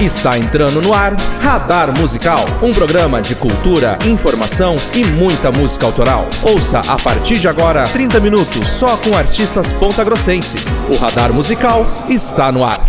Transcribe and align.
Está 0.00 0.38
entrando 0.38 0.80
no 0.80 0.94
ar 0.94 1.14
Radar 1.42 1.92
Musical, 1.92 2.46
um 2.62 2.72
programa 2.72 3.20
de 3.20 3.34
cultura, 3.34 3.98
informação 4.06 4.76
e 4.94 5.04
muita 5.04 5.52
música 5.52 5.84
autoral. 5.84 6.26
Ouça 6.42 6.78
a 6.88 6.98
partir 6.98 7.38
de 7.38 7.46
agora 7.46 7.86
30 7.86 8.18
minutos 8.18 8.66
só 8.66 8.96
com 8.96 9.14
artistas 9.14 9.74
pontagrossenses. 9.74 10.86
O 10.88 10.96
Radar 10.96 11.34
Musical 11.34 11.84
está 12.08 12.50
no 12.50 12.64
ar. 12.64 12.82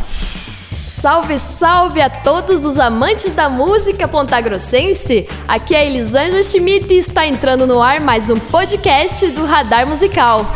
Salve, 0.88 1.38
salve 1.38 2.00
a 2.00 2.10
todos 2.10 2.66
os 2.66 2.80
amantes 2.80 3.34
da 3.34 3.50
música 3.50 4.08
pontagrossense! 4.08 5.28
Aqui 5.50 5.76
é 5.76 5.86
Elisângela 5.86 6.42
Schmidt 6.42 6.94
e 6.94 6.98
está 6.98 7.28
entrando 7.28 7.68
no 7.68 7.82
ar 7.82 8.00
mais 8.00 8.30
um 8.30 8.40
podcast 8.40 9.28
do 9.32 9.44
Radar 9.44 9.86
Musical, 9.86 10.50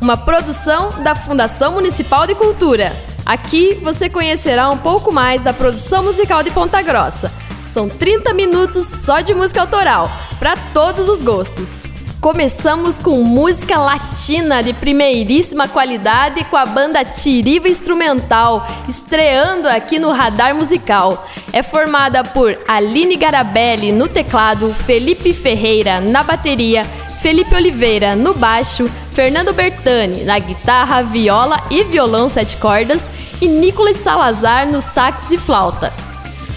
uma 0.00 0.16
produção 0.16 0.88
da 1.04 1.14
Fundação 1.14 1.74
Municipal 1.74 2.26
de 2.26 2.34
Cultura. 2.34 3.09
Aqui 3.30 3.78
você 3.80 4.10
conhecerá 4.10 4.68
um 4.70 4.76
pouco 4.76 5.12
mais 5.12 5.40
da 5.40 5.52
produção 5.52 6.02
musical 6.02 6.42
de 6.42 6.50
Ponta 6.50 6.82
Grossa. 6.82 7.32
São 7.64 7.88
30 7.88 8.34
minutos 8.34 8.84
só 8.86 9.20
de 9.20 9.32
música 9.32 9.60
autoral, 9.60 10.10
para 10.40 10.56
todos 10.74 11.08
os 11.08 11.22
gostos. 11.22 11.88
Começamos 12.20 12.98
com 12.98 13.22
música 13.22 13.78
latina 13.78 14.64
de 14.64 14.72
primeiríssima 14.72 15.68
qualidade 15.68 16.42
com 16.42 16.56
a 16.56 16.66
banda 16.66 17.04
Tiriva 17.04 17.68
Instrumental, 17.68 18.66
estreando 18.88 19.68
aqui 19.68 20.00
no 20.00 20.10
Radar 20.10 20.52
Musical. 20.52 21.24
É 21.52 21.62
formada 21.62 22.24
por 22.24 22.58
Aline 22.66 23.14
Garabelli 23.14 23.92
no 23.92 24.08
teclado, 24.08 24.74
Felipe 24.74 25.32
Ferreira 25.32 26.00
na 26.00 26.24
bateria, 26.24 26.84
Felipe 27.20 27.54
Oliveira 27.54 28.16
no 28.16 28.34
baixo, 28.34 28.90
Fernando 29.12 29.52
Bertani 29.52 30.24
na 30.24 30.36
guitarra, 30.40 31.00
viola 31.02 31.62
e 31.70 31.84
violão 31.84 32.28
sete 32.28 32.56
cordas 32.56 33.19
e 33.40 33.48
Nicolas 33.48 33.96
Salazar 33.96 34.66
no 34.66 34.80
sax 34.80 35.30
e 35.30 35.38
flauta. 35.38 35.92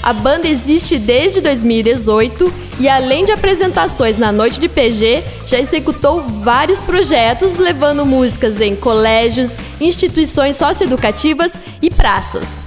A 0.01 0.11
banda 0.11 0.47
existe 0.47 0.99
desde 0.99 1.39
2018 1.39 2.53
e, 2.79 2.89
além 2.89 3.23
de 3.23 3.31
apresentações 3.31 4.17
na 4.17 4.31
noite 4.31 4.59
de 4.59 4.67
PG, 4.67 5.23
já 5.47 5.59
executou 5.59 6.21
vários 6.21 6.81
projetos 6.81 7.55
levando 7.55 8.05
músicas 8.05 8.59
em 8.59 8.75
colégios, 8.75 9.55
instituições 9.79 10.57
socioeducativas 10.57 11.57
e 11.81 11.89
praças. 11.89 12.59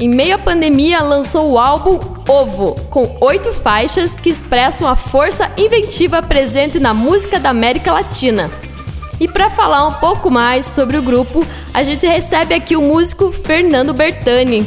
Em 0.00 0.08
meio 0.08 0.34
à 0.34 0.38
pandemia, 0.38 1.00
lançou 1.00 1.52
o 1.52 1.58
álbum 1.58 2.00
Ovo, 2.26 2.74
com 2.90 3.16
oito 3.20 3.52
faixas 3.52 4.16
que 4.16 4.30
expressam 4.30 4.88
a 4.88 4.96
força 4.96 5.50
inventiva 5.56 6.22
presente 6.22 6.80
na 6.80 6.94
música 6.94 7.38
da 7.38 7.50
América 7.50 7.92
Latina. 7.92 8.50
E 9.20 9.28
para 9.28 9.50
falar 9.50 9.86
um 9.86 9.92
pouco 9.92 10.30
mais 10.30 10.66
sobre 10.66 10.96
o 10.96 11.02
grupo, 11.02 11.44
a 11.72 11.82
gente 11.82 12.06
recebe 12.06 12.54
aqui 12.54 12.76
o 12.76 12.82
músico 12.82 13.30
Fernando 13.30 13.92
Bertani. 13.92 14.66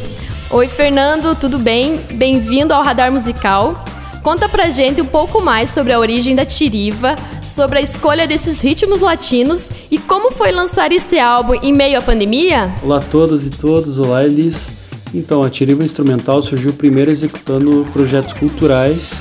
Oi, 0.49 0.67
Fernando, 0.67 1.35
tudo 1.35 1.57
bem? 1.57 1.97
Bem-vindo 2.13 2.73
ao 2.73 2.83
Radar 2.83 3.11
Musical. 3.11 3.83
Conta 4.23 4.47
pra 4.47 4.69
gente 4.69 5.01
um 5.01 5.05
pouco 5.05 5.43
mais 5.43 5.69
sobre 5.69 5.93
a 5.93 5.99
origem 5.99 6.35
da 6.35 6.45
Tiriva, 6.45 7.15
sobre 7.43 7.79
a 7.79 7.81
escolha 7.81 8.25
desses 8.25 8.61
ritmos 8.61 8.99
latinos 8.99 9.69
e 9.91 9.99
como 9.99 10.31
foi 10.31 10.51
lançar 10.51 10.91
esse 10.91 11.19
álbum 11.19 11.53
em 11.61 11.71
meio 11.71 11.99
à 11.99 12.01
pandemia? 12.01 12.73
Olá 12.81 12.97
a 12.97 13.01
todas 13.01 13.45
e 13.45 13.51
todos, 13.51 13.99
olá 13.99 14.23
Elis. 14.23 14.71
Então, 15.13 15.43
a 15.43 15.49
Tiriva 15.49 15.83
Instrumental 15.83 16.41
surgiu 16.41 16.73
primeiro 16.73 17.11
executando 17.11 17.85
projetos 17.93 18.33
culturais 18.33 19.13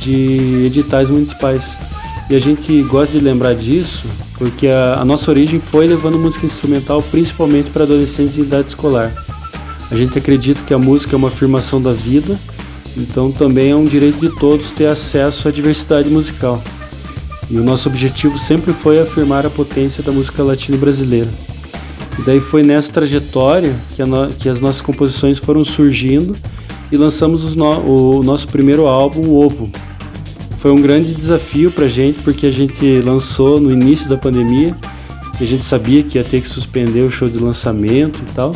de 0.00 0.64
editais 0.66 1.10
municipais. 1.10 1.78
E 2.30 2.36
a 2.36 2.38
gente 2.38 2.80
gosta 2.84 3.18
de 3.18 3.24
lembrar 3.24 3.56
disso 3.56 4.06
porque 4.38 4.68
a, 4.68 5.00
a 5.00 5.04
nossa 5.04 5.28
origem 5.32 5.58
foi 5.58 5.88
levando 5.88 6.16
música 6.16 6.46
instrumental 6.46 7.02
principalmente 7.02 7.70
para 7.70 7.82
adolescentes 7.82 8.38
em 8.38 8.42
idade 8.42 8.68
escolar. 8.68 9.12
A 9.90 9.96
gente 9.96 10.16
acredita 10.16 10.62
que 10.62 10.72
a 10.72 10.78
música 10.78 11.16
é 11.16 11.18
uma 11.18 11.26
afirmação 11.26 11.80
da 11.80 11.92
vida, 11.92 12.38
então 12.96 13.32
também 13.32 13.72
é 13.72 13.74
um 13.74 13.84
direito 13.84 14.20
de 14.20 14.28
todos 14.38 14.70
ter 14.70 14.86
acesso 14.86 15.48
à 15.48 15.50
diversidade 15.50 16.08
musical. 16.08 16.62
E 17.50 17.58
o 17.58 17.64
nosso 17.64 17.88
objetivo 17.88 18.38
sempre 18.38 18.72
foi 18.72 19.00
afirmar 19.00 19.44
a 19.44 19.50
potência 19.50 20.00
da 20.00 20.12
música 20.12 20.44
latino-brasileira. 20.44 21.28
E 22.16 22.22
daí 22.22 22.38
foi 22.38 22.62
nessa 22.62 22.92
trajetória 22.92 23.74
que, 23.96 24.04
no, 24.04 24.28
que, 24.28 24.48
as 24.48 24.60
nossas 24.60 24.80
composições 24.80 25.38
foram 25.38 25.64
surgindo 25.64 26.36
e 26.92 26.96
lançamos 26.96 27.56
no, 27.56 28.18
o 28.18 28.22
nosso 28.22 28.46
primeiro 28.46 28.86
álbum, 28.86 29.22
o 29.22 29.44
Ovo. 29.44 29.68
Foi 30.60 30.70
um 30.70 30.80
grande 30.80 31.14
desafio 31.14 31.70
para 31.70 31.86
a 31.86 31.88
gente, 31.88 32.20
porque 32.20 32.46
a 32.46 32.50
gente 32.50 33.00
lançou 33.00 33.58
no 33.58 33.72
início 33.72 34.08
da 34.08 34.16
pandemia 34.16 34.74
a 35.40 35.44
gente 35.46 35.64
sabia 35.64 36.02
que 36.02 36.18
ia 36.18 36.24
ter 36.24 36.42
que 36.42 36.48
suspender 36.48 37.00
o 37.00 37.10
show 37.10 37.26
de 37.26 37.38
lançamento 37.38 38.20
e 38.20 38.34
tal 38.34 38.54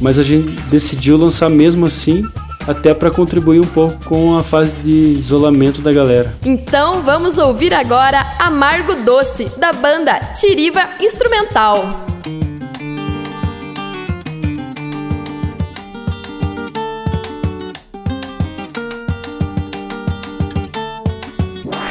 mas 0.00 0.18
a 0.18 0.22
gente 0.22 0.48
decidiu 0.70 1.16
lançar 1.16 1.48
mesmo 1.48 1.86
assim, 1.86 2.22
até 2.66 2.92
para 2.92 3.10
contribuir 3.10 3.60
um 3.60 3.66
pouco 3.66 3.96
com 4.04 4.36
a 4.36 4.42
fase 4.42 4.74
de 4.76 4.90
isolamento 4.90 5.80
da 5.80 5.92
galera. 5.92 6.34
Então 6.44 7.02
vamos 7.02 7.38
ouvir 7.38 7.72
agora 7.72 8.26
Amargo 8.38 8.94
Doce, 8.96 9.50
da 9.56 9.72
banda 9.72 10.18
Tiriva 10.34 10.82
Instrumental. 11.00 12.15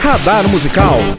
Radar 0.05 0.47
Musical 0.49 1.17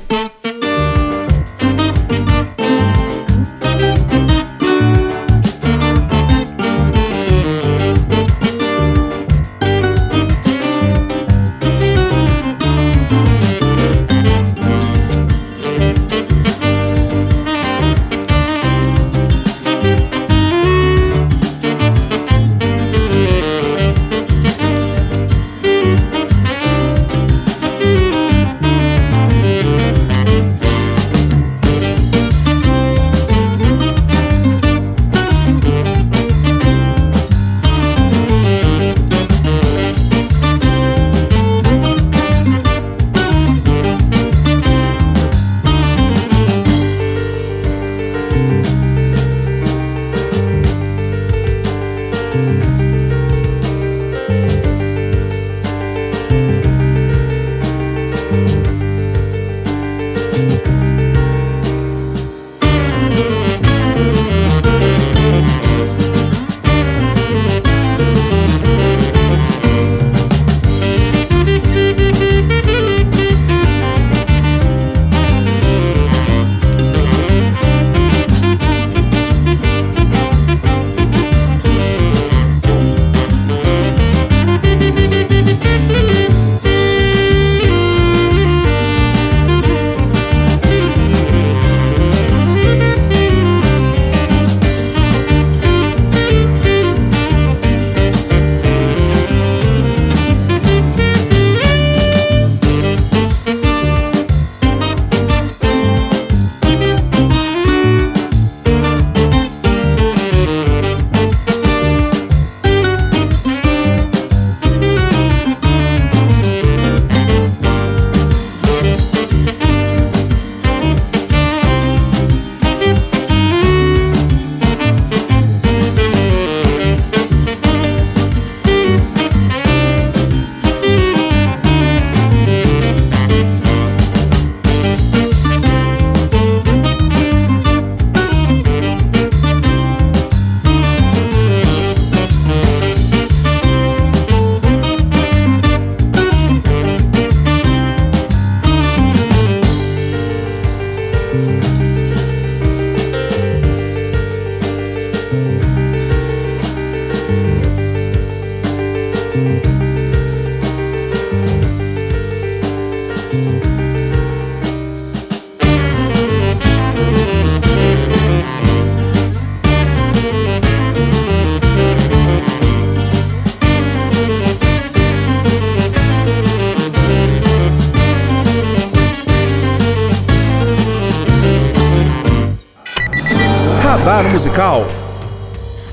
Musical. 184.36 184.84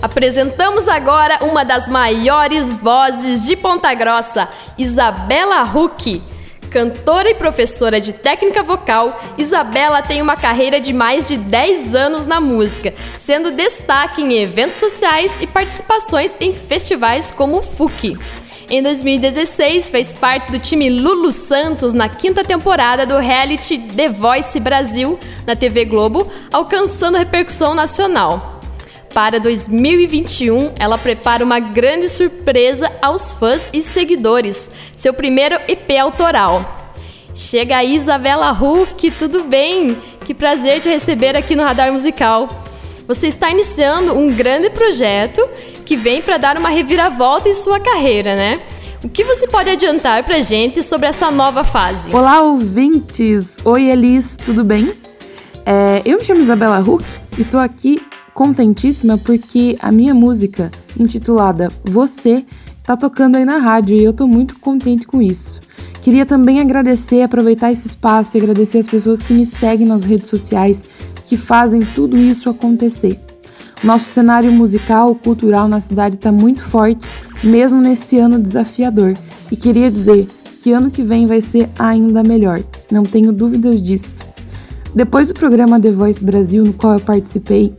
Apresentamos 0.02 0.90
agora 0.90 1.40
uma 1.44 1.64
das 1.64 1.88
maiores 1.88 2.76
vozes 2.76 3.46
de 3.46 3.56
Ponta 3.56 3.94
Grossa, 3.94 4.50
Isabela 4.78 5.64
Huck. 5.64 6.22
Cantora 6.70 7.30
e 7.30 7.36
professora 7.36 8.02
de 8.02 8.12
técnica 8.12 8.62
vocal, 8.62 9.18
Isabela 9.38 10.02
tem 10.02 10.22
uma 10.22 10.36
carreira 10.36 10.82
de 10.82 10.92
mais 10.92 11.30
de 11.30 11.38
10 11.38 11.96
anos 11.96 12.26
na 12.26 12.42
música, 12.42 12.94
sendo 13.18 13.50
destaque 13.50 14.22
em 14.22 14.34
eventos 14.34 14.78
sociais 14.78 15.38
e 15.40 15.48
participações 15.48 16.36
em 16.42 16.52
festivais 16.52 17.32
como 17.32 17.60
o 17.60 17.64
FUC. 17.64 18.18
Em 18.70 18.82
2016, 18.82 19.92
fez 19.92 20.16
parte 20.16 20.52
do 20.52 20.58
time 20.58 20.90
Lulu 20.90 21.32
Santos 21.32 21.94
na 21.94 22.08
quinta 22.08 22.44
temporada 22.44 23.06
do 23.06 23.18
reality 23.18 23.78
The 23.78 24.10
Voice 24.10 24.60
Brasil 24.60 25.20
na 25.46 25.56
TV 25.56 25.86
Globo, 25.86 26.30
alcançando 26.52 27.18
repercussão 27.18 27.76
nacional. 27.76 28.62
Para 29.14 29.40
2021, 29.40 30.72
ela 30.80 30.98
prepara 30.98 31.44
uma 31.44 31.60
grande 31.60 32.10
surpresa 32.10 32.92
aos 33.02 33.34
fãs 33.34 33.70
e 33.72 33.82
seguidores, 33.82 34.72
seu 34.96 35.14
primeiro 35.14 35.56
EP 35.68 35.92
autoral. 36.02 36.80
Chega 37.36 37.78
aí, 37.78 37.96
Isabela 37.96 38.52
Huck, 38.52 39.12
tudo 39.12 39.44
bem? 39.44 39.98
Que 40.26 40.34
prazer 40.34 40.80
te 40.80 40.90
receber 40.90 41.36
aqui 41.36 41.56
no 41.56 41.64
Radar 41.64 41.92
Musical. 41.92 42.63
Você 43.14 43.28
está 43.28 43.52
iniciando 43.52 44.18
um 44.18 44.34
grande 44.34 44.72
projeto 44.72 45.48
que 45.86 45.96
vem 45.96 46.20
para 46.20 46.38
dar 46.38 46.58
uma 46.58 46.70
reviravolta 46.70 47.48
em 47.48 47.54
sua 47.54 47.80
carreira, 47.80 48.36
né? 48.36 48.60
O 49.04 49.08
que 49.08 49.24
você 49.24 49.48
pode 49.48 49.70
adiantar 49.70 50.24
para 50.24 50.42
gente 50.42 50.82
sobre 50.82 51.06
essa 51.06 51.30
nova 51.30 51.64
fase? 51.64 52.12
Olá, 52.12 52.42
ouvintes! 52.42 53.58
Oi, 53.64 53.84
Elis, 53.84 54.38
tudo 54.44 54.64
bem? 54.64 54.94
É, 55.64 56.02
eu 56.04 56.18
me 56.18 56.26
chamo 56.26 56.42
Isabela 56.42 56.80
Huck 56.80 57.06
e 57.38 57.44
estou 57.44 57.60
aqui 57.60 58.02
contentíssima 58.34 59.16
porque 59.16 59.78
a 59.80 59.92
minha 59.92 60.16
música, 60.16 60.72
intitulada 61.00 61.72
Você, 61.84 62.44
está 62.80 62.98
tocando 62.98 63.36
aí 63.36 63.46
na 63.46 63.60
rádio 63.60 63.96
e 63.96 64.04
eu 64.04 64.10
estou 64.10 64.28
muito 64.28 64.60
contente 64.60 65.06
com 65.06 65.22
isso. 65.22 65.60
Queria 66.02 66.26
também 66.26 66.60
agradecer, 66.60 67.22
aproveitar 67.22 67.72
esse 67.72 67.88
espaço 67.88 68.36
e 68.36 68.42
agradecer 68.42 68.80
as 68.80 68.88
pessoas 68.88 69.22
que 69.22 69.34
me 69.34 69.46
seguem 69.46 69.86
nas 69.86 70.04
redes 70.04 70.30
sociais, 70.30 70.84
que 71.26 71.38
fazem 71.38 71.82
tudo 71.82 72.18
isso 72.18 72.50
acontecer. 72.50 73.20
Nosso 73.84 74.06
cenário 74.06 74.52
musical, 74.52 75.14
cultural 75.16 75.68
na 75.68 75.80
cidade 75.80 76.16
está 76.16 76.32
muito 76.32 76.64
forte, 76.64 77.08
mesmo 77.44 77.82
nesse 77.82 78.18
ano 78.18 78.40
desafiador. 78.40 79.18
E 79.52 79.56
queria 79.56 79.92
dizer 79.92 80.28
que 80.62 80.72
ano 80.72 80.90
que 80.90 81.04
vem 81.04 81.26
vai 81.26 81.42
ser 81.42 81.70
ainda 81.78 82.24
melhor, 82.24 82.62
não 82.90 83.04
tenho 83.04 83.34
dúvidas 83.34 83.82
disso. 83.82 84.24
Depois 84.96 85.28
do 85.28 85.34
programa 85.34 85.80
The 85.80 85.92
Voice 85.92 86.24
Brasil, 86.24 86.64
no 86.64 86.72
qual 86.72 86.94
eu 86.94 87.00
participei, 87.00 87.74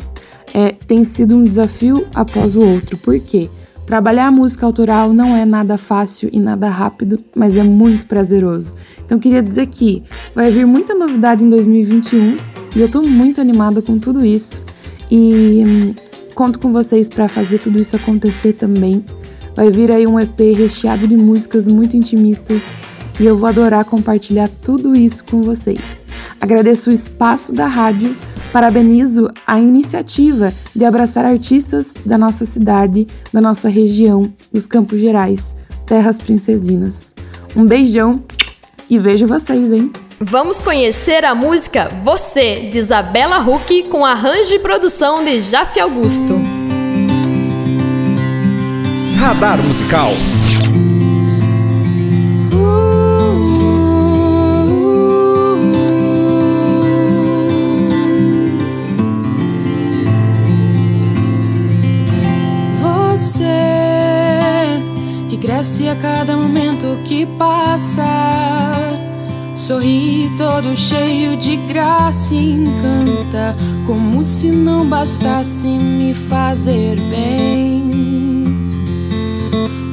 é, 0.52 0.72
tem 0.72 1.04
sido 1.04 1.36
um 1.36 1.44
desafio 1.44 2.06
após 2.14 2.54
o 2.54 2.60
outro. 2.60 2.98
Por 2.98 3.18
quê? 3.20 3.48
Trabalhar 3.86 4.26
a 4.26 4.30
música 4.30 4.64
autoral 4.64 5.12
não 5.12 5.36
é 5.36 5.44
nada 5.44 5.76
fácil 5.76 6.28
e 6.32 6.40
nada 6.40 6.68
rápido, 6.68 7.18
mas 7.36 7.56
é 7.56 7.62
muito 7.62 8.06
prazeroso. 8.06 8.72
Então 9.04 9.18
queria 9.18 9.42
dizer 9.42 9.66
que 9.66 10.02
vai 10.34 10.50
vir 10.50 10.66
muita 10.66 10.94
novidade 10.94 11.44
em 11.44 11.50
2021 11.50 12.36
e 12.74 12.80
eu 12.80 12.86
estou 12.86 13.02
muito 13.02 13.40
animada 13.40 13.80
com 13.80 13.98
tudo 13.98 14.24
isso. 14.24 14.62
E 15.10 15.62
hum, 15.66 15.94
conto 16.34 16.58
com 16.58 16.72
vocês 16.72 17.08
para 17.08 17.28
fazer 17.28 17.58
tudo 17.58 17.78
isso 17.78 17.94
acontecer 17.96 18.54
também. 18.54 19.04
Vai 19.54 19.70
vir 19.70 19.90
aí 19.90 20.06
um 20.06 20.18
EP 20.18 20.38
recheado 20.56 21.06
de 21.06 21.16
músicas 21.16 21.66
muito 21.66 21.96
intimistas 21.96 22.62
e 23.20 23.24
eu 23.24 23.36
vou 23.36 23.48
adorar 23.48 23.84
compartilhar 23.84 24.48
tudo 24.62 24.96
isso 24.96 25.24
com 25.24 25.42
vocês. 25.42 25.80
Agradeço 26.40 26.90
o 26.90 26.92
espaço 26.92 27.52
da 27.52 27.66
rádio, 27.66 28.14
parabenizo 28.52 29.30
a 29.46 29.58
iniciativa 29.60 30.52
de 30.74 30.84
abraçar 30.84 31.24
artistas 31.24 31.94
da 32.04 32.18
nossa 32.18 32.44
cidade, 32.44 33.06
da 33.32 33.40
nossa 33.40 33.68
região, 33.68 34.32
dos 34.52 34.66
Campos 34.66 35.00
Gerais, 35.00 35.54
terras 35.86 36.18
princesinas. 36.18 37.14
Um 37.56 37.64
beijão 37.64 38.22
e 38.90 38.98
vejo 38.98 39.26
vocês, 39.26 39.70
hein? 39.72 39.92
Vamos 40.20 40.60
conhecer 40.60 41.24
a 41.24 41.34
música 41.34 41.88
Você, 42.02 42.68
de 42.70 42.78
Isabela 42.78 43.38
Huck, 43.38 43.84
com 43.84 44.04
arranjo 44.04 44.54
e 44.54 44.58
produção 44.58 45.24
de 45.24 45.40
Jaffe 45.40 45.80
Augusto. 45.80 46.40
Radar 49.18 49.58
Musical. 49.62 50.12
Você 62.80 63.44
que 65.28 65.36
cresce 65.38 65.88
a 65.88 65.96
cada 65.96 66.36
momento 66.36 66.98
que 67.04 67.26
passa 67.26 68.13
Sorri 69.66 70.30
todo 70.36 70.76
cheio 70.76 71.38
de 71.38 71.56
graça 71.56 72.34
e 72.34 72.52
encanta, 72.52 73.56
como 73.86 74.22
se 74.22 74.48
não 74.48 74.86
bastasse 74.86 75.66
me 75.66 76.12
fazer 76.12 76.96
bem. 77.08 77.90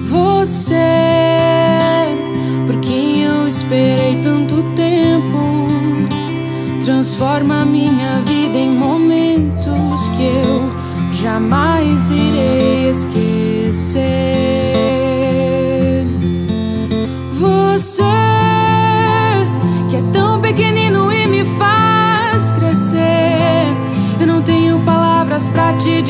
Você, 0.10 0.76
por 2.68 2.82
quem 2.82 3.24
eu 3.24 3.48
esperei 3.48 4.22
tanto 4.22 4.62
tempo, 4.76 5.70
transforma 6.84 7.64
minha 7.64 8.20
vida 8.26 8.58
em 8.58 8.72
momentos 8.72 10.10
que 10.18 10.24
eu 10.24 10.70
jamais 11.24 12.10
irei 12.10 12.90
esquecer. 12.90 14.41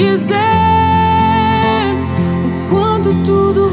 Dizer 0.02 0.36
o 2.46 2.70
quanto 2.70 3.14
tudo 3.24 3.71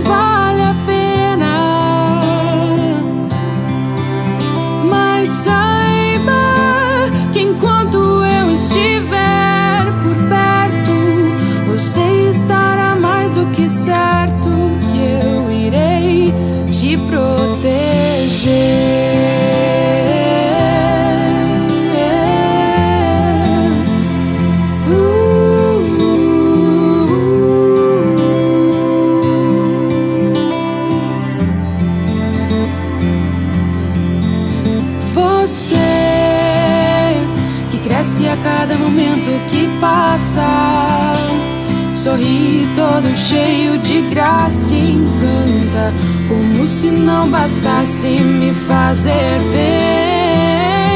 Sorri 42.09 42.67
todo 42.75 43.07
cheio 43.19 43.77
de 43.81 44.01
graça 44.09 44.73
e 44.73 44.93
encanta, 44.93 45.93
como 46.27 46.67
se 46.67 46.91
não 46.91 47.29
bastasse 47.29 48.07
me 48.07 48.55
fazer 48.55 49.39
bem. 49.53 50.87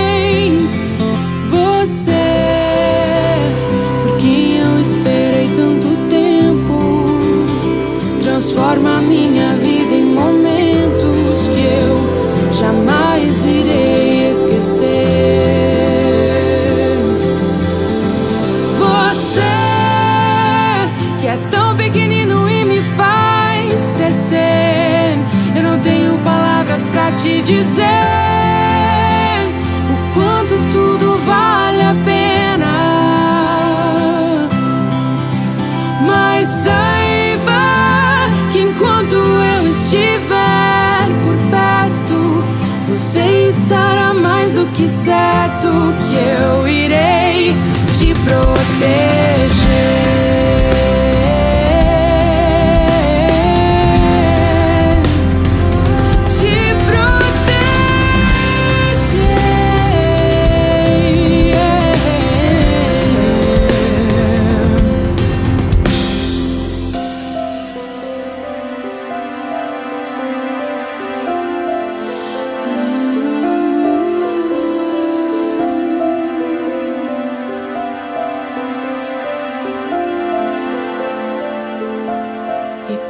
Você, 1.50 2.12
por 4.04 4.16
quem 4.20 4.56
eu 4.56 4.80
esperei 4.80 5.50
tanto 5.54 5.94
tempo, 6.08 6.80
transforma 8.22 9.02
minha 9.02 9.54
vida 9.56 9.94
em 9.94 10.14
momentos 10.14 11.46
que 11.48 11.60
eu 11.60 12.00
jamais 12.54 13.44
irei 13.44 14.30
esquecer. 14.30 15.41
Dizer 27.52 29.44
o 29.92 30.14
quanto 30.14 30.54
tudo 30.72 31.18
vale 31.26 31.82
a 31.82 31.94
pena. 32.04 32.72
Mas 36.06 36.48
saiba 36.48 38.30
que 38.52 38.60
enquanto 38.60 39.16
eu 39.16 39.70
estiver 39.70 41.08
por 41.24 41.36
perto, 41.50 42.44
você 42.88 43.50
estará 43.50 44.14
mais 44.14 44.54
do 44.54 44.66
que 44.68 44.88
certo 44.88 45.68
que 45.68 46.14
eu 46.16 46.68
irei 46.68 47.54
te 47.98 48.14
proteger. 48.24 49.61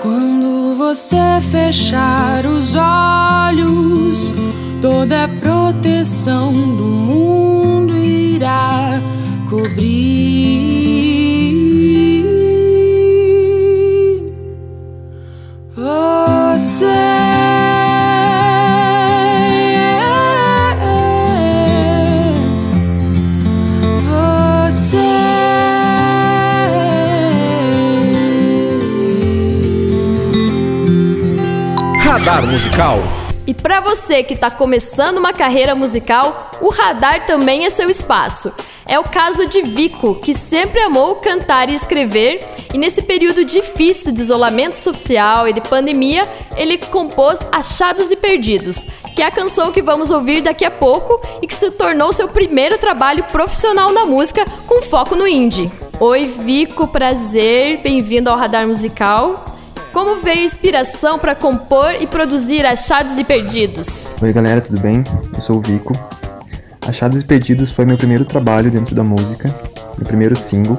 Quando 0.02 0.74
você 0.76 1.16
fechar 1.40 2.44
os 2.44 2.74
olhos, 2.74 4.34
toda 4.80 5.24
a 5.24 5.28
proteção 5.28 6.52
do 6.52 6.84
mundo 6.84 7.96
irá 7.96 9.00
cobrir 9.48 10.81
Radar 32.32 32.50
Musical. 32.50 32.98
E 33.46 33.52
para 33.52 33.80
você 33.80 34.22
que 34.22 34.32
está 34.32 34.50
começando 34.50 35.18
uma 35.18 35.34
carreira 35.34 35.74
musical, 35.74 36.50
o 36.62 36.70
radar 36.70 37.26
também 37.26 37.66
é 37.66 37.68
seu 37.68 37.90
espaço. 37.90 38.50
É 38.86 38.98
o 38.98 39.04
caso 39.04 39.46
de 39.46 39.60
Vico, 39.60 40.14
que 40.14 40.32
sempre 40.32 40.80
amou 40.80 41.16
cantar 41.16 41.68
e 41.68 41.74
escrever, 41.74 42.42
e 42.72 42.78
nesse 42.78 43.02
período 43.02 43.44
difícil 43.44 44.12
de 44.12 44.22
isolamento 44.22 44.76
social 44.76 45.46
e 45.46 45.52
de 45.52 45.60
pandemia, 45.60 46.26
ele 46.56 46.78
compôs 46.78 47.38
Achados 47.52 48.10
e 48.10 48.16
Perdidos, 48.16 48.86
que 49.14 49.20
é 49.20 49.26
a 49.26 49.30
canção 49.30 49.70
que 49.70 49.82
vamos 49.82 50.10
ouvir 50.10 50.40
daqui 50.40 50.64
a 50.64 50.70
pouco 50.70 51.20
e 51.42 51.46
que 51.46 51.54
se 51.54 51.70
tornou 51.72 52.14
seu 52.14 52.28
primeiro 52.28 52.78
trabalho 52.78 53.24
profissional 53.24 53.92
na 53.92 54.06
música 54.06 54.46
com 54.66 54.80
foco 54.80 55.14
no 55.14 55.28
indie. 55.28 55.70
Oi, 56.00 56.24
Vico, 56.24 56.88
prazer, 56.88 57.82
bem-vindo 57.82 58.30
ao 58.30 58.38
Radar 58.38 58.66
Musical. 58.66 59.51
Como 59.92 60.16
veio 60.22 60.40
a 60.40 60.44
inspiração 60.44 61.18
para 61.18 61.34
compor 61.34 61.94
e 62.00 62.06
produzir 62.06 62.64
Achados 62.64 63.18
e 63.18 63.24
Perdidos? 63.24 64.16
Oi 64.22 64.32
galera, 64.32 64.58
tudo 64.62 64.80
bem? 64.80 65.04
Eu 65.34 65.40
sou 65.40 65.58
o 65.58 65.60
Vico. 65.60 65.92
Achados 66.88 67.20
e 67.20 67.24
Perdidos 67.26 67.70
foi 67.70 67.84
meu 67.84 67.98
primeiro 67.98 68.24
trabalho 68.24 68.70
dentro 68.70 68.94
da 68.94 69.04
música, 69.04 69.54
meu 69.98 70.06
primeiro 70.06 70.34
single. 70.34 70.78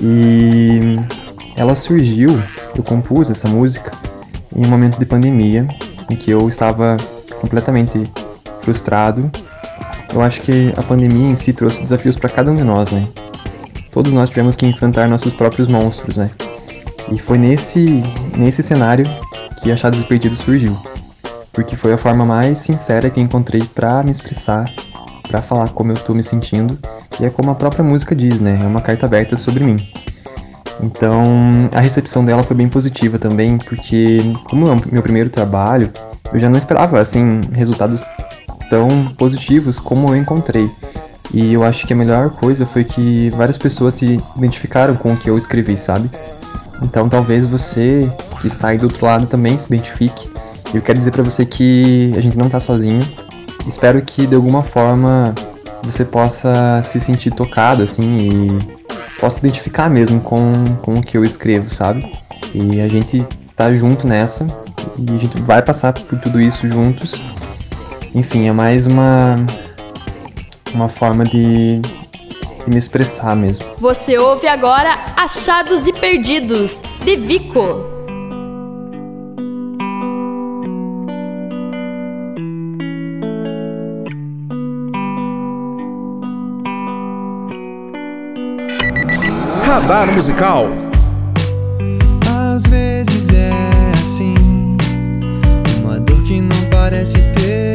E 0.00 0.96
ela 1.56 1.74
surgiu, 1.74 2.42
eu 2.74 2.82
compus 2.82 3.28
essa 3.28 3.48
música 3.48 3.90
em 4.56 4.66
um 4.66 4.70
momento 4.70 4.98
de 4.98 5.04
pandemia, 5.04 5.66
em 6.10 6.16
que 6.16 6.30
eu 6.30 6.48
estava 6.48 6.96
completamente 7.38 8.10
frustrado. 8.62 9.30
Eu 10.14 10.22
acho 10.22 10.40
que 10.40 10.72
a 10.74 10.82
pandemia 10.82 11.32
em 11.32 11.36
si 11.36 11.52
trouxe 11.52 11.82
desafios 11.82 12.16
para 12.16 12.30
cada 12.30 12.50
um 12.50 12.56
de 12.56 12.64
nós, 12.64 12.90
né? 12.90 13.06
Todos 13.90 14.10
nós 14.10 14.30
tivemos 14.30 14.56
que 14.56 14.64
enfrentar 14.64 15.06
nossos 15.06 15.34
próprios 15.34 15.68
monstros, 15.68 16.16
né? 16.16 16.30
E 17.10 17.18
foi 17.18 17.38
nesse, 17.38 18.02
nesse 18.36 18.62
cenário 18.62 19.06
que 19.62 19.70
Achados 19.70 20.00
e 20.00 20.04
Perdidos 20.04 20.40
surgiu. 20.40 20.76
Porque 21.52 21.76
foi 21.76 21.92
a 21.92 21.98
forma 21.98 22.24
mais 22.24 22.58
sincera 22.58 23.10
que 23.10 23.20
encontrei 23.20 23.62
para 23.62 24.02
me 24.02 24.10
expressar, 24.10 24.70
para 25.28 25.42
falar 25.42 25.68
como 25.70 25.92
eu 25.92 25.96
estou 25.96 26.14
me 26.14 26.22
sentindo, 26.22 26.78
e 27.20 27.24
é 27.24 27.30
como 27.30 27.50
a 27.50 27.54
própria 27.54 27.84
música 27.84 28.14
diz, 28.14 28.40
né? 28.40 28.58
É 28.62 28.66
uma 28.66 28.80
carta 28.80 29.06
aberta 29.06 29.36
sobre 29.36 29.64
mim. 29.64 29.76
Então, 30.82 31.68
a 31.72 31.80
recepção 31.80 32.24
dela 32.24 32.42
foi 32.42 32.56
bem 32.56 32.68
positiva 32.68 33.18
também, 33.18 33.58
porque 33.58 34.20
como 34.44 34.66
é 34.66 34.72
o 34.72 34.80
meu 34.92 35.02
primeiro 35.02 35.30
trabalho, 35.30 35.92
eu 36.32 36.40
já 36.40 36.48
não 36.48 36.58
esperava 36.58 36.98
assim 36.98 37.42
resultados 37.52 38.02
tão 38.68 39.06
positivos 39.18 39.78
como 39.78 40.08
eu 40.08 40.16
encontrei. 40.16 40.68
E 41.32 41.52
eu 41.52 41.62
acho 41.62 41.86
que 41.86 41.92
a 41.92 41.96
melhor 41.96 42.30
coisa 42.30 42.66
foi 42.66 42.84
que 42.84 43.30
várias 43.30 43.56
pessoas 43.56 43.94
se 43.94 44.18
identificaram 44.36 44.94
com 44.96 45.12
o 45.12 45.16
que 45.16 45.30
eu 45.30 45.38
escrevi, 45.38 45.78
sabe? 45.78 46.10
Então 46.82 47.08
talvez 47.08 47.46
você 47.46 48.10
que 48.40 48.48
está 48.48 48.68
aí 48.68 48.78
do 48.78 48.84
outro 48.84 49.04
lado 49.04 49.26
também 49.26 49.58
se 49.58 49.66
identifique. 49.66 50.30
Eu 50.74 50.80
quero 50.80 50.98
dizer 50.98 51.10
para 51.10 51.22
você 51.22 51.44
que 51.44 52.12
a 52.16 52.20
gente 52.20 52.36
não 52.36 52.46
está 52.46 52.60
sozinho. 52.60 53.06
Espero 53.66 54.02
que 54.02 54.26
de 54.26 54.34
alguma 54.34 54.62
forma 54.62 55.34
você 55.82 56.04
possa 56.04 56.82
se 56.84 56.98
sentir 57.00 57.32
tocado 57.32 57.82
assim 57.82 58.16
e 58.16 59.18
possa 59.20 59.38
identificar 59.38 59.88
mesmo 59.88 60.20
com, 60.20 60.52
com 60.80 60.94
o 60.94 61.02
que 61.02 61.16
eu 61.16 61.22
escrevo, 61.22 61.72
sabe? 61.72 62.12
E 62.54 62.80
a 62.80 62.88
gente 62.88 63.26
tá 63.54 63.72
junto 63.72 64.06
nessa 64.06 64.46
e 64.98 65.14
a 65.14 65.18
gente 65.18 65.40
vai 65.42 65.62
passar 65.62 65.92
por 65.92 66.18
tudo 66.18 66.40
isso 66.40 66.68
juntos. 66.68 67.12
Enfim, 68.14 68.48
é 68.48 68.52
mais 68.52 68.86
uma 68.86 69.36
uma 70.74 70.88
forma 70.88 71.24
de 71.24 71.80
me 72.66 72.78
expressar 72.78 73.36
mesmo. 73.36 73.64
Você 73.78 74.18
ouve 74.18 74.46
agora 74.46 75.14
Achados 75.16 75.86
e 75.86 75.92
Perdidos, 75.92 76.82
de 77.04 77.16
Vico. 77.16 77.92
Radar 89.64 90.12
Musical. 90.12 90.66
Às 92.54 92.62
vezes 92.64 93.30
é 93.30 93.50
assim, 94.00 94.34
uma 95.82 95.98
dor 95.98 96.22
que 96.24 96.40
não 96.40 96.62
parece 96.70 97.18
ter 97.32 97.71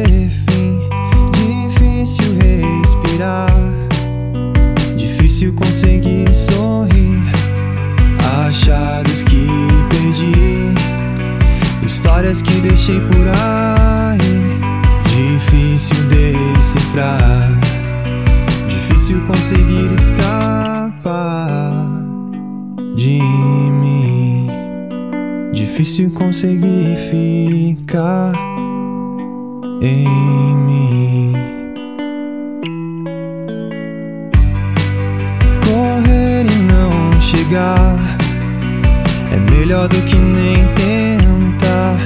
difícil 5.38 5.54
conseguir 5.54 6.34
sorrir. 6.34 7.22
Achados 8.44 9.22
que 9.22 9.46
perdi, 9.88 10.74
histórias 11.86 12.42
que 12.42 12.60
deixei 12.60 13.00
por 13.00 13.28
aí. 13.28 14.58
Difícil 15.04 15.96
decifrar, 16.08 17.50
difícil 18.66 19.24
conseguir 19.26 19.92
escapar 19.96 21.12
de 22.96 23.20
mim. 23.80 24.48
Difícil 25.52 26.10
conseguir 26.10 26.96
ficar 26.96 28.32
em 29.80 30.56
mim. 30.56 31.57
Chegar 37.48 37.96
é 39.32 39.36
melhor 39.50 39.88
do 39.88 40.00
que 40.02 40.16
nem 40.16 40.66
tentar. 40.74 41.96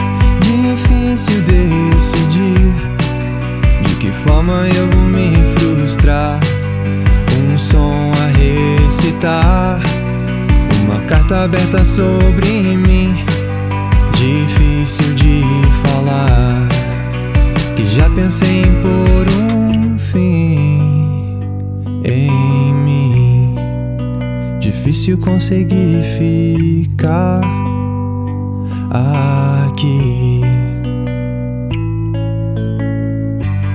Difícil 0.41 1.43
decidir 1.43 2.73
de 3.83 3.95
que 3.97 4.13
forma 4.13 4.67
eu 4.69 4.89
vou 4.91 5.09
me 5.09 5.33
frustrar. 5.55 6.39
Um 7.45 7.59
som 7.59 8.13
a 8.13 8.27
recitar, 8.39 9.81
uma 10.85 11.01
carta 11.03 11.45
aberta 11.45 11.85
sobre 11.85 12.77
mim. 12.77 13.15
Difícil 14.15 15.13
de 15.15 15.43
falar, 15.83 16.69
que 17.75 17.85
já 17.85 18.09
pensei 18.11 18.63
em 18.63 18.75
pôr 18.81 19.29
um 19.29 19.99
fim. 19.99 20.63
Difícil 24.83 25.17
conseguir 25.17 26.03
ficar 26.19 27.41
aqui. 28.91 30.41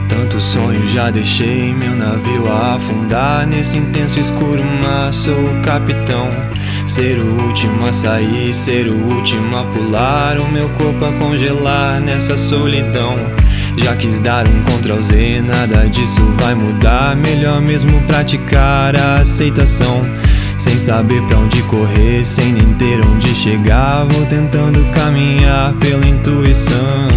Tantos 0.10 0.44
sonhos 0.44 0.92
já 0.92 1.10
deixei 1.10 1.74
meu 1.74 1.96
navio 1.96 2.52
afundar 2.52 3.48
nesse 3.48 3.78
intenso 3.78 4.20
escuro 4.20 4.62
mar. 4.66 5.14
Sou 5.14 5.34
o 5.34 5.62
capitão, 5.62 6.30
ser 6.86 7.18
o 7.20 7.42
último 7.42 7.86
a 7.86 7.94
sair, 7.94 8.54
ser 8.54 8.90
o 8.90 9.16
último 9.16 9.56
a 9.56 9.64
pular, 9.64 10.38
o 10.38 10.52
meu 10.52 10.68
corpo 10.72 11.06
a 11.06 11.14
congelar 11.14 12.02
nessa 12.02 12.36
solidão. 12.36 13.16
Já 13.78 13.96
quis 13.96 14.20
dar 14.20 14.46
um 14.46 14.64
Ctrl 14.64 15.00
Z, 15.00 15.42
nada 15.44 15.88
disso 15.88 16.22
vai 16.34 16.54
mudar. 16.54 17.16
Melhor 17.16 17.62
mesmo 17.62 18.02
praticar 18.02 18.94
a 18.98 19.20
aceitação. 19.20 20.02
Sem 20.68 20.78
saber 20.78 21.22
pra 21.24 21.38
onde 21.38 21.62
correr, 21.64 22.26
sem 22.26 22.52
nem 22.52 22.74
ter 22.74 23.00
onde 23.00 23.34
chegar. 23.34 24.04
Vou 24.04 24.26
tentando 24.26 24.84
caminhar 24.92 25.74
pela 25.76 26.06
intuição. 26.06 27.08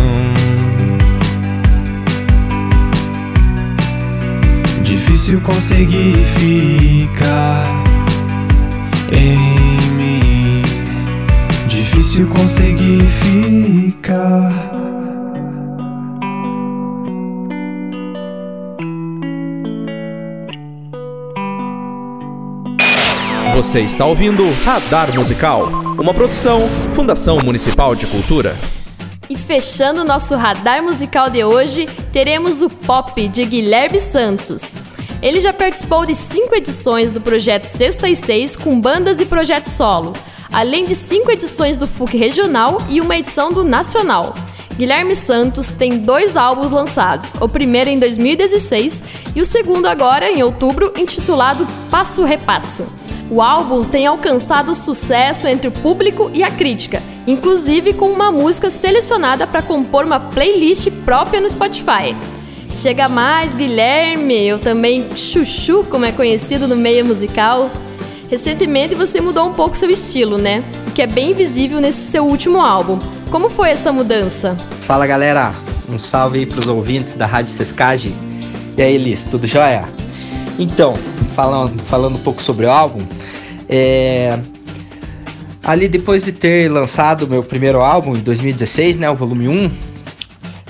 Difícil 4.84 5.40
conseguir 5.40 6.14
ficar 6.38 7.66
em 9.10 9.36
mim. 9.96 10.62
Difícil 11.66 12.28
conseguir 12.28 13.02
ficar. 13.08 14.69
Você 23.60 23.82
está 23.82 24.06
ouvindo 24.06 24.50
Radar 24.64 25.14
Musical, 25.14 25.66
uma 25.98 26.14
produção 26.14 26.66
Fundação 26.94 27.38
Municipal 27.44 27.94
de 27.94 28.06
Cultura. 28.06 28.56
E 29.28 29.36
fechando 29.36 30.02
nosso 30.02 30.34
radar 30.34 30.82
musical 30.82 31.28
de 31.28 31.44
hoje, 31.44 31.86
teremos 32.10 32.62
o 32.62 32.70
Pop 32.70 33.28
de 33.28 33.44
Guilherme 33.44 34.00
Santos. 34.00 34.78
Ele 35.20 35.38
já 35.40 35.52
participou 35.52 36.06
de 36.06 36.14
cinco 36.14 36.54
edições 36.54 37.12
do 37.12 37.20
projeto 37.20 37.64
Sexta 37.64 38.08
e 38.08 38.16
Seis 38.16 38.56
com 38.56 38.80
bandas 38.80 39.20
e 39.20 39.26
projeto 39.26 39.66
solo, 39.66 40.14
além 40.50 40.84
de 40.84 40.94
cinco 40.94 41.30
edições 41.30 41.76
do 41.76 41.86
FUC 41.86 42.16
Regional 42.16 42.78
e 42.88 42.98
uma 42.98 43.18
edição 43.18 43.52
do 43.52 43.62
Nacional. 43.62 44.34
Guilherme 44.74 45.14
Santos 45.14 45.74
tem 45.74 45.98
dois 45.98 46.34
álbuns 46.34 46.70
lançados, 46.70 47.34
o 47.38 47.46
primeiro 47.46 47.90
em 47.90 47.98
2016 47.98 49.04
e 49.36 49.40
o 49.42 49.44
segundo 49.44 49.84
agora 49.84 50.30
em 50.30 50.42
outubro, 50.42 50.94
intitulado 50.96 51.66
Passo 51.90 52.24
Repasso. 52.24 52.99
O 53.30 53.40
álbum 53.40 53.84
tem 53.84 54.08
alcançado 54.08 54.74
sucesso 54.74 55.46
entre 55.46 55.68
o 55.68 55.70
público 55.70 56.28
e 56.34 56.42
a 56.42 56.50
crítica, 56.50 57.00
inclusive 57.28 57.92
com 57.92 58.06
uma 58.06 58.32
música 58.32 58.70
selecionada 58.70 59.46
para 59.46 59.62
compor 59.62 60.04
uma 60.04 60.18
playlist 60.18 60.90
própria 61.04 61.40
no 61.40 61.48
Spotify. 61.48 62.16
Chega 62.72 63.08
mais, 63.08 63.54
Guilherme, 63.54 64.34
eu 64.34 64.58
também 64.58 65.16
Chuchu, 65.16 65.84
como 65.84 66.04
é 66.04 66.10
conhecido 66.10 66.66
no 66.66 66.74
meio 66.74 67.04
musical. 67.04 67.70
Recentemente 68.28 68.96
você 68.96 69.20
mudou 69.20 69.46
um 69.48 69.54
pouco 69.54 69.76
seu 69.76 69.90
estilo, 69.90 70.36
né? 70.36 70.64
O 70.88 70.90
que 70.90 71.02
é 71.02 71.06
bem 71.06 71.32
visível 71.32 71.80
nesse 71.80 72.10
seu 72.10 72.24
último 72.26 72.60
álbum. 72.60 72.98
Como 73.30 73.48
foi 73.48 73.70
essa 73.70 73.92
mudança? 73.92 74.56
Fala 74.82 75.06
galera, 75.06 75.54
um 75.88 76.00
salve 76.00 76.40
aí 76.40 76.46
pros 76.46 76.66
ouvintes 76.66 77.14
da 77.14 77.26
Rádio 77.26 77.52
Sescage. 77.52 78.12
E 78.76 78.82
aí, 78.82 78.98
Liz, 78.98 79.22
tudo 79.24 79.46
jóia? 79.46 79.84
Então, 80.58 80.94
falando, 81.34 81.80
falando 81.84 82.16
um 82.16 82.22
pouco 82.22 82.42
sobre 82.42 82.66
o 82.66 82.70
álbum, 82.70 83.04
é... 83.70 84.36
ali 85.62 85.88
depois 85.88 86.24
de 86.24 86.32
ter 86.32 86.68
lançado 86.68 87.26
meu 87.28 87.42
primeiro 87.42 87.80
álbum 87.80 88.16
em 88.16 88.20
2016, 88.20 88.98
né, 88.98 89.08
o 89.08 89.14
volume 89.14 89.48
1, 89.48 89.70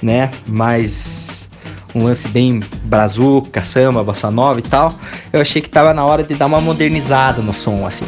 né, 0.02 0.30
mais 0.46 1.48
um 1.94 2.04
lance 2.04 2.28
bem 2.28 2.62
brazuca, 2.84 3.62
samba, 3.62 4.04
bossa 4.04 4.30
nova 4.30 4.60
e 4.60 4.62
tal, 4.62 4.94
eu 5.32 5.40
achei 5.40 5.62
que 5.62 5.68
tava 5.70 5.94
na 5.94 6.04
hora 6.04 6.22
de 6.22 6.34
dar 6.34 6.46
uma 6.46 6.60
modernizada 6.60 7.42
no 7.42 7.52
som, 7.52 7.86
assim. 7.86 8.04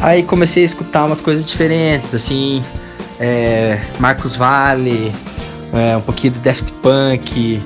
Aí 0.00 0.22
comecei 0.22 0.62
a 0.62 0.66
escutar 0.66 1.04
umas 1.04 1.20
coisas 1.20 1.44
diferentes, 1.44 2.14
assim, 2.14 2.64
é, 3.20 3.80
Marcos 3.98 4.36
Vale, 4.36 5.12
é, 5.72 5.96
um 5.96 6.00
pouquinho 6.00 6.34
do 6.34 6.40
Daft 6.40 6.72
Punk, 6.74 7.60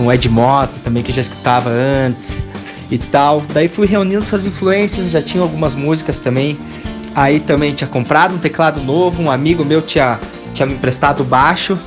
um 0.00 0.10
Ed 0.10 0.28
Mota 0.28 0.72
também 0.82 1.02
que 1.02 1.10
eu 1.10 1.14
já 1.14 1.20
escutava 1.20 1.68
antes 1.70 2.42
e 2.90 2.98
tal. 2.98 3.42
Daí 3.52 3.68
fui 3.68 3.86
reunindo 3.86 4.22
essas 4.22 4.46
influências, 4.46 5.10
já 5.10 5.22
tinha 5.22 5.42
algumas 5.42 5.74
músicas 5.74 6.18
também. 6.18 6.58
Aí 7.14 7.40
também 7.40 7.74
tinha 7.74 7.88
comprado 7.88 8.34
um 8.34 8.38
teclado 8.38 8.80
novo, 8.80 9.22
um 9.22 9.30
amigo 9.30 9.64
meu 9.64 9.82
tinha, 9.82 10.20
tinha 10.54 10.66
me 10.66 10.74
emprestado 10.74 11.24
baixo 11.24 11.78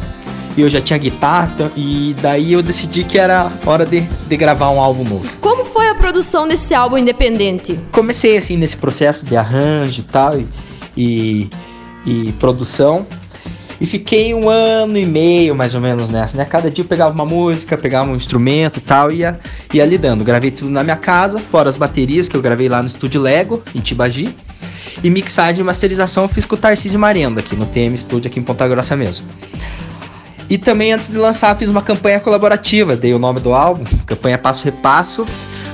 e 0.56 0.62
eu 0.62 0.70
já 0.70 0.80
tinha 0.80 1.00
guitarra, 1.00 1.52
e 1.76 2.16
daí 2.22 2.54
eu 2.54 2.62
decidi 2.62 3.04
que 3.04 3.18
era 3.18 3.52
hora 3.66 3.86
de, 3.86 4.02
de 4.02 4.38
gravar 4.38 4.70
um 4.70 4.80
álbum 4.80 5.04
novo. 5.04 5.28
Como 5.42 5.66
foi 5.66 5.90
a 5.90 5.96
produção 5.96 6.48
desse 6.48 6.74
álbum 6.76 6.98
independente? 6.98 7.80
Comecei 7.92 8.38
assim 8.38 8.56
nesse 8.56 8.78
processo 8.78 9.26
de 9.26 9.36
arranjo 9.36 10.02
e 10.02 10.04
tal, 10.04 10.40
e, 10.40 10.48
e, 10.96 11.50
e 12.06 12.32
produção. 12.34 13.06
E 13.84 13.86
fiquei 13.86 14.34
um 14.34 14.48
ano 14.50 14.98
e 14.98 15.06
meio, 15.06 15.54
mais 15.54 15.76
ou 15.76 15.82
menos, 15.82 16.10
nessa, 16.10 16.38
né? 16.38 16.46
Cada 16.46 16.72
dia 16.72 16.86
eu 16.86 16.88
pegava 16.88 17.14
uma 17.14 17.26
música, 17.26 17.78
pegava 17.78 18.10
um 18.10 18.16
instrumento 18.16 18.78
e 18.78 18.82
tal, 18.82 19.12
e 19.12 19.18
ia, 19.18 19.38
ia 19.74 19.86
lidando. 19.86 20.24
Gravei 20.24 20.52
tudo 20.52 20.72
na 20.72 20.86
minha 20.86 20.96
casa, 20.96 21.42
fora 21.42 21.68
as 21.68 21.76
baterias 21.76 22.30
que 22.30 22.38
eu 22.38 22.42
gravei 22.42 22.70
lá 22.70 22.82
no 22.82 22.88
estúdio 22.88 23.20
Lego, 23.20 23.62
em 23.76 23.82
Tibagi. 23.82 24.38
E 25.04 25.10
mixagem 25.10 25.60
e 25.60 25.64
masterização 25.66 26.24
eu 26.24 26.30
fiz 26.30 26.46
com 26.46 26.56
o 26.56 26.58
Tarcísio 26.58 26.98
Marenda, 26.98 27.42
aqui 27.42 27.58
no 27.58 27.66
TM 27.66 27.94
Studio, 27.98 28.32
aqui 28.32 28.40
em 28.40 28.44
Ponta 28.44 28.66
Grossa 28.70 28.96
mesmo. 28.96 29.28
E 30.50 30.58
também 30.58 30.94
antes 30.94 31.10
de 31.10 31.18
lançar 31.18 31.54
fiz 31.58 31.68
uma 31.68 31.82
campanha 31.82 32.22
colaborativa, 32.22 32.96
dei 32.96 33.14
o 33.14 33.20
nome 33.20 33.42
do 33.42 33.54
álbum, 33.54 33.84
campanha 34.06 34.38
Passo 34.38 34.64
Repasso. 34.64 35.26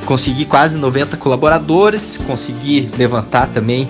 Consegui 0.05 0.45
quase 0.45 0.75
90 0.79 1.15
colaboradores, 1.17 2.17
consegui 2.25 2.89
levantar 2.97 3.45
também 3.49 3.87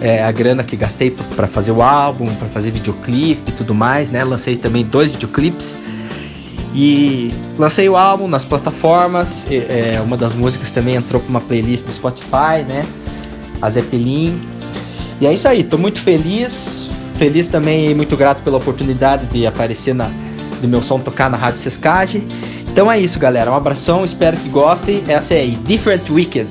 é, 0.00 0.22
a 0.22 0.32
grana 0.32 0.64
que 0.64 0.76
gastei 0.76 1.10
para 1.10 1.46
fazer 1.46 1.72
o 1.72 1.82
álbum, 1.82 2.26
para 2.34 2.48
fazer 2.48 2.70
videoclipe 2.70 3.50
e 3.50 3.52
tudo 3.52 3.74
mais, 3.74 4.10
né? 4.10 4.24
Lancei 4.24 4.56
também 4.56 4.84
dois 4.84 5.12
videoclipes 5.12 5.76
e 6.74 7.32
lancei 7.58 7.88
o 7.88 7.96
álbum 7.96 8.26
nas 8.28 8.44
plataformas. 8.44 9.46
É, 9.50 10.00
uma 10.04 10.16
das 10.16 10.34
músicas 10.34 10.72
também 10.72 10.94
entrou 10.94 11.20
para 11.20 11.30
uma 11.30 11.40
playlist 11.40 11.86
do 11.86 11.92
Spotify, 11.92 12.64
né? 12.66 12.84
A 13.60 13.68
Zeppelin. 13.68 14.40
E 15.20 15.26
é 15.26 15.32
isso 15.32 15.46
aí, 15.46 15.62
tô 15.62 15.76
muito 15.76 16.00
feliz. 16.00 16.88
Feliz 17.16 17.48
também 17.48 17.90
e 17.90 17.94
muito 17.94 18.16
grato 18.16 18.42
pela 18.42 18.56
oportunidade 18.56 19.26
de 19.26 19.46
aparecer 19.46 19.94
na 19.94 20.10
de 20.60 20.66
meu 20.66 20.82
som 20.82 20.98
tocar 20.98 21.30
na 21.30 21.36
Rádio 21.36 21.58
Sescage. 21.58 22.26
Então 22.70 22.90
é 22.90 22.98
isso, 23.00 23.18
galera. 23.18 23.50
Um 23.50 23.54
abração, 23.54 24.04
espero 24.04 24.36
que 24.36 24.48
gostem. 24.48 25.02
Essa 25.08 25.34
é 25.34 25.40
aí, 25.40 25.56
Different 25.64 26.08
Weekend. 26.10 26.50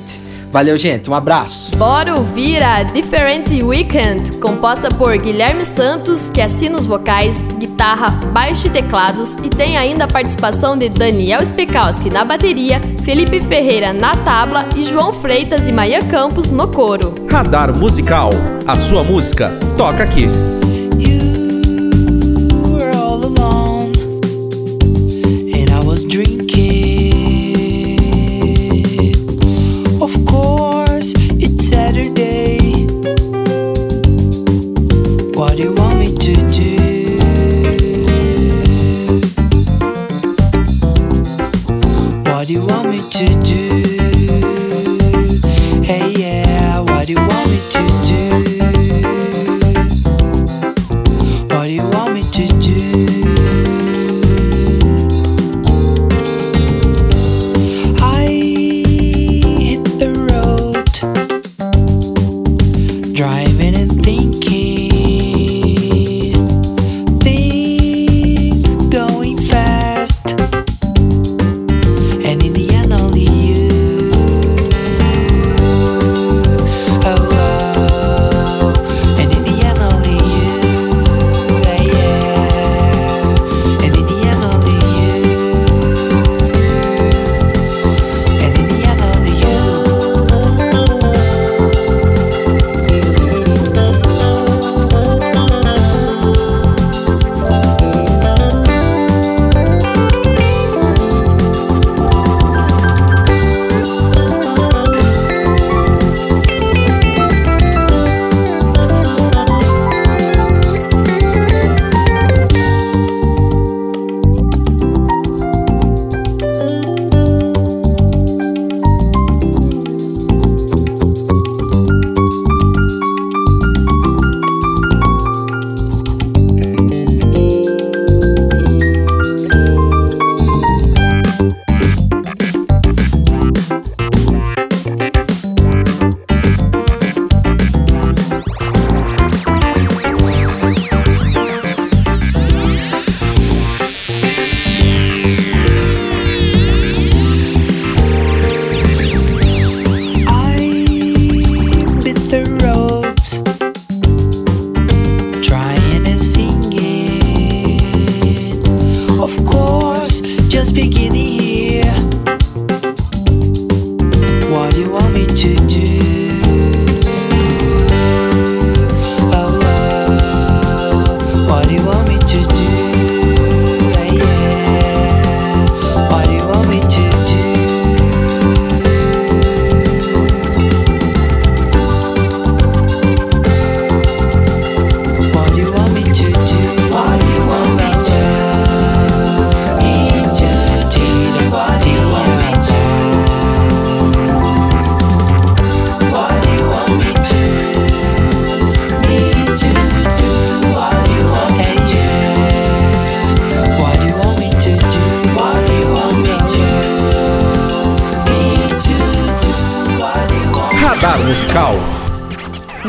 Valeu, 0.50 0.76
gente. 0.76 1.08
Um 1.08 1.14
abraço. 1.14 1.70
Bora 1.76 2.14
ouvir 2.14 2.62
a 2.62 2.82
Different 2.82 3.48
Weekend, 3.62 4.32
composta 4.32 4.88
por 4.88 5.16
Guilherme 5.16 5.64
Santos, 5.64 6.28
que 6.28 6.40
assina 6.40 6.76
os 6.76 6.86
vocais, 6.86 7.46
guitarra, 7.58 8.10
baixo 8.32 8.66
e 8.66 8.70
teclados, 8.70 9.38
e 9.38 9.48
tem 9.48 9.76
ainda 9.76 10.04
a 10.04 10.08
participação 10.08 10.76
de 10.76 10.88
Daniel 10.88 11.44
Spekowski 11.44 12.10
na 12.10 12.24
bateria, 12.24 12.80
Felipe 13.04 13.40
Ferreira 13.40 13.92
na 13.92 14.12
tabla 14.12 14.68
e 14.76 14.82
João 14.82 15.12
Freitas 15.12 15.68
e 15.68 15.72
Maia 15.72 16.02
Campos 16.04 16.50
no 16.50 16.68
coro. 16.68 17.14
Radar 17.30 17.72
Musical. 17.72 18.30
A 18.66 18.76
sua 18.76 19.04
música 19.04 19.50
toca 19.76 20.02
aqui. 20.02 20.26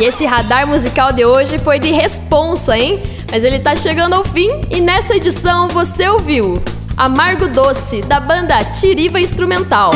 Esse 0.03 0.25
radar 0.25 0.65
musical 0.65 1.13
de 1.13 1.23
hoje 1.23 1.59
foi 1.59 1.79
de 1.79 1.91
responsa, 1.91 2.75
hein? 2.75 2.99
Mas 3.31 3.43
ele 3.43 3.59
tá 3.59 3.75
chegando 3.75 4.15
ao 4.15 4.23
fim 4.23 4.49
e 4.71 4.81
nessa 4.81 5.15
edição 5.15 5.67
você 5.67 6.09
ouviu 6.09 6.59
Amargo 6.97 7.47
Doce, 7.47 8.01
da 8.01 8.19
banda 8.19 8.63
Tiriva 8.63 9.21
Instrumental. 9.21 9.91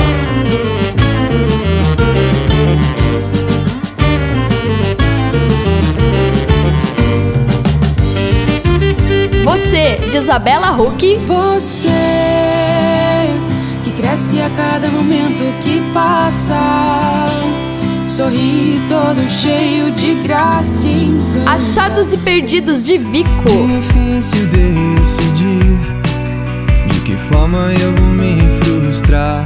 Você, 9.44 9.96
de 10.08 10.18
Isabela 10.18 10.72
Huck. 10.72 11.16
Você 11.26 11.90
que 13.84 13.92
cresce 14.00 14.40
a 14.40 14.50
cada 14.56 14.88
momento 14.90 15.64
que 15.64 15.82
passa. 15.92 17.65
Sorri 18.16 18.80
todo 18.88 19.20
cheio 19.30 19.92
de 19.92 20.16
graça. 20.24 20.88
e 20.88 21.08
engano. 21.08 21.50
Achados 21.50 22.14
e 22.14 22.18
Perdidos 22.18 22.86
de 22.86 22.98
Vico. 22.98 23.28
Difícil 23.68 24.48
decidir 24.48 25.78
de 26.88 27.00
que 27.02 27.18
forma 27.18 27.74
eu 27.74 27.94
vou 27.94 28.08
me 28.12 28.38
frustrar. 28.64 29.44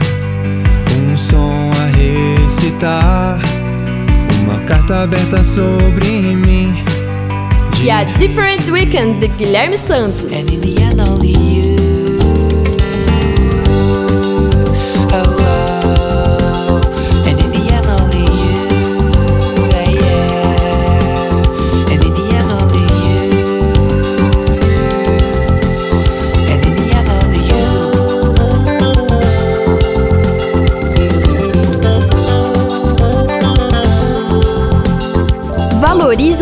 Um 1.01 1.17
som 1.17 1.71
a 1.71 2.43
recitar, 2.43 3.39
uma 4.43 4.59
carta 4.59 5.01
aberta 5.01 5.43
sobre 5.43 6.35
mim. 6.35 6.71
E 7.81 7.89
a 7.89 8.03
Different 8.03 8.69
Weekend, 8.69 9.19
de 9.19 9.29
Guilherme 9.29 9.79
Santos. 9.79 10.29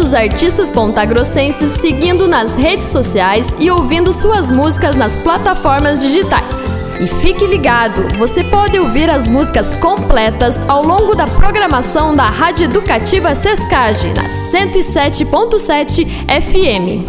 Os 0.07 0.13
artistas 0.13 0.71
pontagrossenses 0.71 1.81
seguindo 1.81 2.29
nas 2.29 2.55
redes 2.55 2.85
sociais 2.85 3.53
e 3.59 3.69
ouvindo 3.69 4.13
suas 4.13 4.49
músicas 4.49 4.95
nas 4.95 5.17
plataformas 5.17 6.01
digitais. 6.01 6.73
E 7.01 7.07
fique 7.19 7.45
ligado, 7.45 8.15
você 8.17 8.41
pode 8.45 8.79
ouvir 8.79 9.09
as 9.09 9.27
músicas 9.27 9.69
completas 9.71 10.57
ao 10.65 10.81
longo 10.81 11.13
da 11.13 11.25
programação 11.25 12.15
da 12.15 12.27
Rádio 12.27 12.63
Educativa 12.63 13.35
Sescage, 13.35 14.07
na 14.13 14.23
107.7 14.23 16.07
FM. 16.41 17.05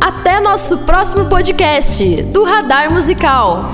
Até 0.00 0.38
nosso 0.38 0.78
próximo 0.78 1.24
podcast 1.24 2.22
do 2.22 2.44
Radar 2.44 2.92
Musical. 2.92 3.72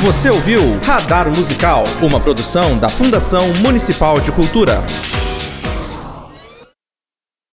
Você 0.00 0.30
ouviu 0.30 0.62
Radar 0.82 1.28
Musical, 1.30 1.84
uma 2.00 2.18
produção 2.20 2.74
da 2.78 2.88
Fundação 2.88 3.52
Municipal 3.60 4.18
de 4.18 4.32
Cultura. 4.32 4.80